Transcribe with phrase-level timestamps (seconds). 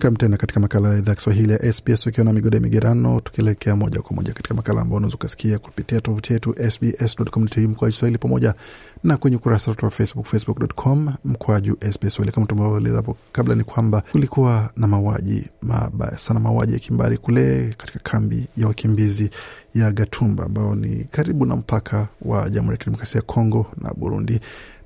[0.00, 4.02] kam tena katika makala ya idhaa kiswahili ya sbs ukiwa na migode migerano tukielekea moja
[4.02, 8.54] kwa moja katika makala ambao unaweza ukasikia kupitia tovuti yetu sbs.com.au mkoaju swahili pamoja
[9.04, 12.32] na kwenye ukurasa wetu wa facebook facebook.com mkwaju sbs swahili.
[12.34, 17.74] Kama tumavyoeleza hapo kabla ni kwamba kulikuwa na mauaji mabaya sana mauaji ya kimbari kule
[17.78, 19.30] katika kambi ya wakimbizi
[19.74, 24.40] ya gatumba ambao ni karibu na mpaka wa jamhuri ya kidemokrasia ya kongo na burundi.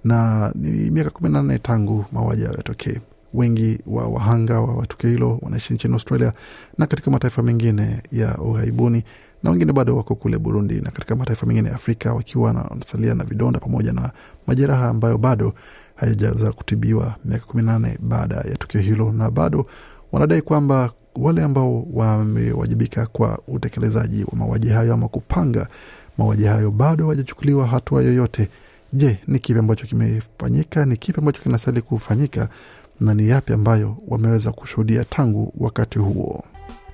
[0.05, 3.01] Na ni miaka kumi na nane tangu mauaji hayo yatokee
[3.35, 6.33] wengi wa wahanga wa tukio hilo wanaishi nchini Australia
[6.79, 9.05] na katika mataifa mengine ya ughaibuni
[9.43, 13.25] na wengine bado wako kule Burundi na katika mataifa mengine ya Afrika wakiwa wanasalia na
[13.25, 14.11] vidonda pamoja na
[14.47, 15.55] majeraha ambayo bado
[15.95, 19.67] hayajaza kutibiwa miaka kumi na nane baada ya tukio hilo, na bado
[20.13, 25.67] wanadai kwamba wale ambao wamewajibika kwa utekelezaji wa mauaji hayo ama kupanga
[26.19, 28.49] mauaji hayo bado hawajachukuliwa hatua yoyote.
[28.93, 30.87] Je, ni kipi ambacho kimefanyika?
[30.87, 32.49] Ni kipi ambacho kinastahili kufanyika
[33.05, 36.43] na ni yapi ambayo wameweza kushuhudia tangu wakati huo.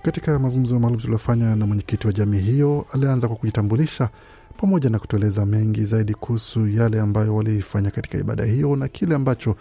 [0.02, 4.08] Katika mazungumzo maalum tuliofanya na mwenyekiti wa jamii hiyo, alianza kwa kujitambulisha
[4.56, 9.54] pamoja na kutueleza mengi zaidi kuhusu yale ambayo walifanya katika ibada hiyo na kile ambacho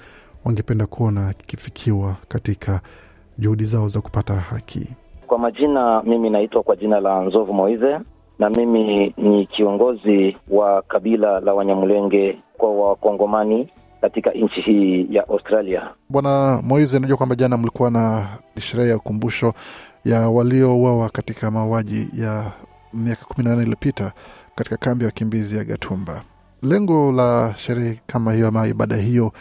[0.45, 2.81] wangependa kuona kikifikiwa katika
[3.37, 4.87] juhudi zao za kupata haki.
[5.27, 7.99] Kwa majina, mimi naitwa kwa jina la Nzovu Moize
[8.39, 13.69] na mimi ni kiongozi wa kabila la Wanyamulenge kwa Wakongomani
[14.01, 15.89] katika nchi hii ya Australia.
[16.09, 18.27] Bwana Moise, najua kwamba jana mlikuwa na
[18.59, 19.53] sherehe ya ukumbusho
[20.05, 22.51] ya waliouawa katika mauaji ya
[22.93, 24.11] miaka kumi na nane iliyopita
[24.55, 26.21] katika kambi ya wakimbizi ya Gatumba.
[26.63, 29.31] Lengo la sherehe kama hiyo ama ibada hiyo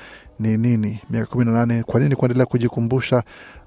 [0.41, 1.01] ni nini?
[1.11, 3.23] Miaka kumi na nane, kwa nini kuendelea kujikumbusha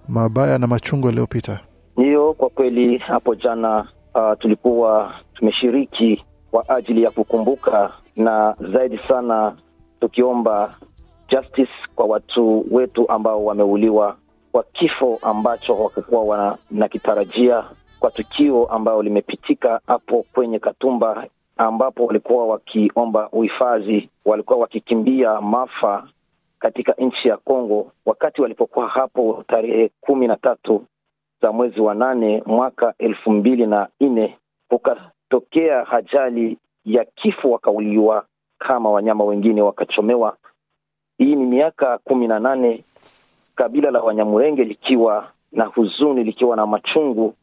[0.08, 1.60] mabaya na machungu yaliyopita?
[1.98, 9.56] Ndiyo, kwa kweli hapo jana uh, tulikuwa tumeshiriki kwa ajili ya kukumbuka na zaidi sana
[10.02, 10.76] tukiomba
[11.30, 14.18] justice kwa watu wetu ambao wameuliwa
[14.52, 16.24] kwa kifo ambacho hawakukuwa
[16.72, 17.64] wanakitarajia,
[18.00, 26.08] kwa tukio ambayo limepitika hapo kwenye Katumba, ambapo walikuwa wakiomba uhifadhi, walikuwa wakikimbia maafa
[26.60, 30.86] katika nchi ya Kongo, wakati walipokuwa hapo tarehe kumi na tatu
[31.42, 34.38] za mwezi wa nane mwaka elfu mbili na nne
[34.70, 38.26] kukatokea ajali ya kifo, wakauliwa
[38.68, 40.38] kama wanyama wengine wakachomewa.
[41.18, 42.84] Hii ni miaka kumi na nane
[43.56, 47.36] kabila la Wanyamurenge likiwa na huzuni, likiwa na machungu,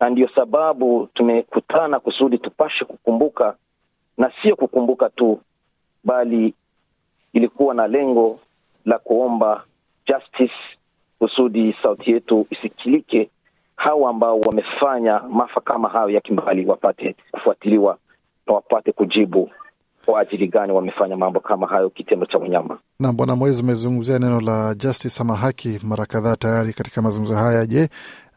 [0.00, 3.56] na ndiyo sababu tumekutana kusudi tupashe kukumbuka,
[4.18, 5.40] na sio kukumbuka tu,
[6.04, 6.54] bali
[7.32, 8.38] ilikuwa na lengo
[8.84, 9.64] la kuomba
[10.06, 10.54] justice
[11.18, 13.30] kusudi sauti yetu isikilike,
[13.76, 17.98] hawa ambao wamefanya maafa kama hayo ya kimbali wapate kufuatiliwa
[18.46, 19.50] na wapate kujibu
[20.06, 22.78] kwa ajili gani wamefanya mambo kama hayo, kitendo cha unyama.
[23.00, 27.66] Na Bwana Mwezi, umezungumzia neno la justice ama haki mara kadhaa tayari katika mazungumzo haya.
[27.66, 27.88] Je,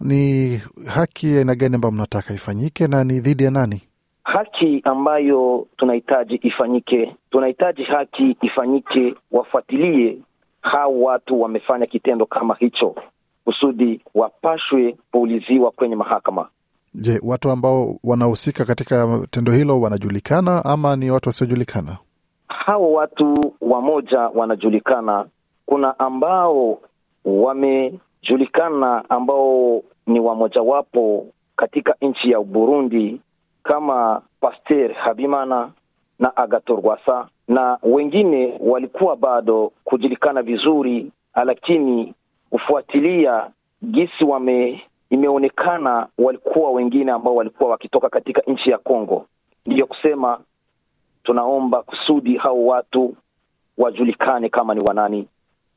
[0.01, 3.81] ni haki aina gani ambayo mnataka ifanyike na ni dhidi ya nani?
[4.23, 10.17] Haki ambayo tunahitaji ifanyike, tunahitaji haki ifanyike, wafuatilie
[10.61, 12.95] hao watu wamefanya kitendo kama hicho,
[13.45, 16.47] kusudi wapashwe kuuliziwa kwenye mahakama.
[16.93, 21.97] Je, watu ambao wanahusika katika tendo hilo wanajulikana ama ni watu wasiojulikana?
[22.47, 25.25] Hao watu wamoja wanajulikana,
[25.65, 26.79] kuna ambao
[27.25, 33.21] wamejulikana ambao ni wamojawapo katika nchi ya Burundi
[33.63, 35.71] kama Pasteur Habimana
[36.19, 41.11] na Agathon Rwasa, na wengine walikuwa bado kujulikana vizuri,
[41.45, 42.13] lakini
[42.49, 43.47] kufuatilia
[43.83, 49.25] gisi wame imeonekana walikuwa wengine ambao walikuwa wakitoka katika nchi ya Kongo.
[49.65, 50.39] Ndiyo kusema
[51.23, 53.15] tunaomba kusudi hao watu
[53.77, 55.27] wajulikane kama ni wanani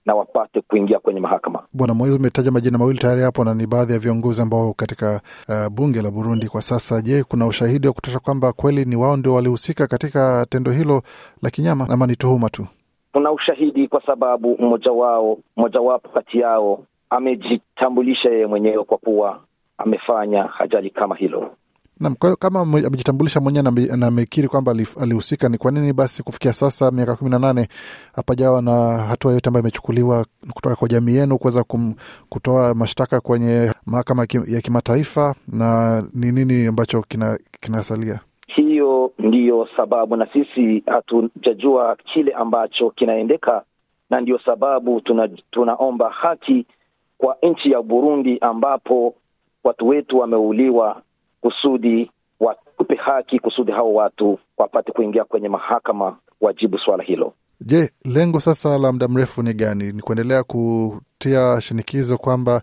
[0.06, 1.62] na wapate kuingia kwenye mahakama.
[1.72, 5.68] Bwana Moise, umetaja majina mawili tayari hapo na ni baadhi ya viongozi ambao katika uh,
[5.68, 7.02] bunge la Burundi kwa sasa.
[7.02, 11.02] Je, kuna ushahidi wa kutosha kwamba kweli ni wao ndio walihusika katika tendo hilo
[11.42, 12.66] la kinyama ama ni tuhuma tu?
[13.12, 19.40] Kuna ushahidi kwa sababu mmoja wao mmojawapo kati yao amejitambulisha yeye mwenyewe kwa kuwa
[19.78, 21.50] amefanya ajali kama hilo.
[22.00, 26.52] Naam, kwa hiyo kama amejitambulisha mwenyewe na amekiri kwamba alihusika, ni kwa nini basi kufikia
[26.52, 27.68] sasa miaka kumi na nane
[28.12, 31.64] hapajawa na hatua yote ambayo imechukuliwa kutoka kwa jamii yenu kuweza
[32.28, 35.34] kutoa mashtaka kwenye mahakama ya kimataifa?
[35.48, 37.04] Na ni nini ambacho
[37.60, 38.20] kinasalia?
[38.46, 43.62] Kina hiyo ndiyo sababu, na sisi hatujajua kile ambacho kinaendeka,
[44.10, 46.66] na ndiyo sababu tuna, tunaomba haki
[47.20, 49.14] kwa nchi ya Burundi ambapo
[49.64, 51.02] watu wetu wameuliwa,
[51.40, 57.32] kusudi watupe haki, kusudi hao watu wapate kuingia kwenye mahakama wajibu swala hilo.
[57.60, 59.92] Je, lengo sasa la muda mrefu ni gani?
[59.92, 62.62] Ni kuendelea kutia shinikizo kwamba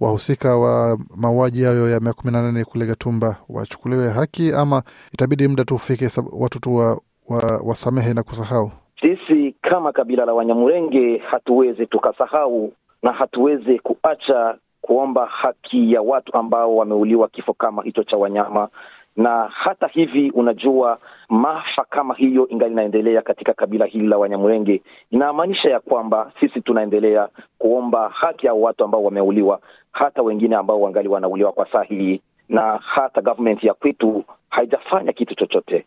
[0.00, 4.82] wahusika wa mauaji hayo ya mia kumi na nane kule Gatumba wachukuliwe haki, ama
[5.12, 8.70] itabidi muda tu ufike watu tu wa, wa, wasamehe na kusahau?
[9.00, 12.72] Sisi kama kabila la Wanyamurenge hatuwezi tukasahau
[13.02, 18.68] na hatuwezi kuacha kuomba haki ya watu ambao wameuliwa kifo kama hicho cha wanyama.
[19.16, 20.98] Na hata hivi, unajua
[21.28, 27.28] maafa kama hiyo ingali inaendelea katika kabila hili la Wanyamulenge, inamaanisha ya kwamba sisi tunaendelea
[27.58, 29.60] kuomba haki ya watu ambao wameuliwa,
[29.92, 35.34] hata wengine ambao wangali wanauliwa kwa saa hii, na hata government ya kwetu haijafanya kitu
[35.34, 35.86] chochote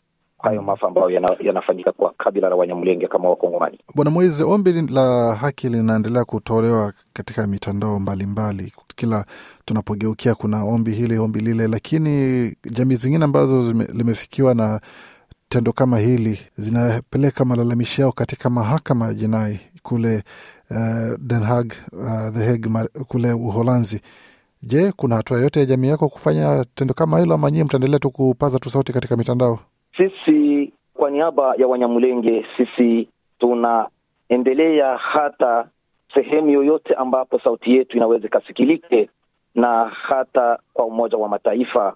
[0.52, 3.80] hayo maafa ambayo yanafanyika yana kwa kabila la Wanyamulenge kama Wakongomani.
[3.96, 8.74] Bwana Moise, ombi la haki linaendelea kutolewa katika mitandao mbalimbali mbali.
[8.96, 9.26] Kila
[9.66, 12.12] tunapogeukia kuna ombi hili ombi lile, lakini
[12.72, 14.82] jamii zingine ambazo limefikiwa na
[15.50, 20.24] tendo kama hili zinapeleka malalamishi yao katika mahakama ya jinai kule
[20.72, 24.02] uh, Den Haag, uh, The Hague kule Uholanzi.
[24.64, 28.10] Je, kuna hatua yoyote ya jamii yako kufanya tendo kama hilo, ama nyie mtaendelea tu
[28.12, 29.60] kupaza tu sauti katika mitandao?
[29.98, 30.41] Sisi
[31.02, 33.08] kwa niaba ya Wanyamulenge, sisi
[33.40, 35.68] tunaendelea hata
[36.14, 39.10] sehemu yoyote ambapo sauti yetu inaweza ikasikilike,
[39.56, 41.96] na hata kwa Umoja wa Mataifa,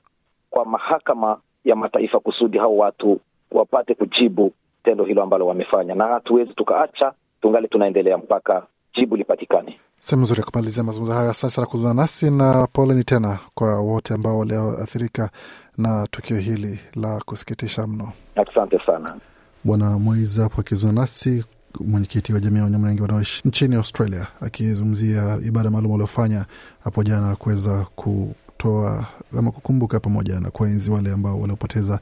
[0.49, 3.19] kwa mahakama ya mataifa, kusudi hao watu
[3.51, 4.51] wapate kujibu
[4.83, 8.63] tendo hilo ambalo wamefanya, na hatuwezi tukaacha, tungali tunaendelea mpaka
[8.95, 9.79] jibu lipatikane.
[9.99, 11.29] Sehemu nzuri ya kumalizia mazungumzo hayo.
[11.31, 15.29] Asante sana kuzungumza nasi na poleni tena kwa wote ambao walioathirika
[15.77, 18.11] na tukio hili la kusikitisha mno.
[18.35, 19.15] Asante sana
[19.63, 21.45] Bwana Moiz hapo akizungumza nasi,
[21.79, 26.45] mwenyekiti wa jamii ya Wanyamulenge wanaoishi nchini Australia, akizungumzia ibada maalum waliofanya
[26.83, 29.05] hapo jana kuweza kutoa
[29.39, 31.99] ama kukumbuka pamoja na kuwaenzi wale ambao waliopoteza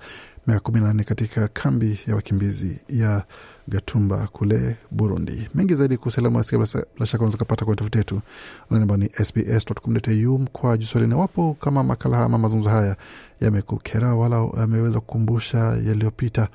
[0.48, 3.24] miaka kumi na nne katika kambi ya wakimbizi ya
[3.68, 5.50] Gatumba kule Burundi.
[5.56, 6.66] Mengi zaidi kuhusu bila
[7.06, 8.22] shaka unaweza kupata kwenye tovuti yetu
[8.70, 11.10] ambao ni sbs.com.au mkwa Kiswahili.
[11.12, 12.96] Na wapo kama makala ama mazungumzo haya
[13.42, 16.48] yamekukera wala yameweza kukumbusha yaliyopita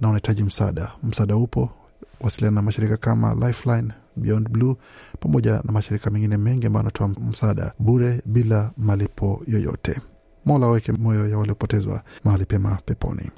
[0.00, 1.70] na unahitaji msaada, msaada upo,
[2.20, 4.76] wasiliana na mashirika kama Lifeline, Beyond Blue
[5.20, 10.00] pamoja na mashirika mengine mengi ambayo anatoa msaada bure bila malipo yoyote.
[10.46, 13.30] Mola aweke moyo ya waliopotezwa mahali pema peponi.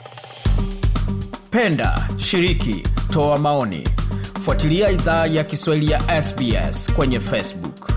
[1.50, 3.88] Penda, shiriki, toa maoni,
[4.44, 7.90] fuatilia idhaa ya Kiswahili ya SBS kwenye Facebook.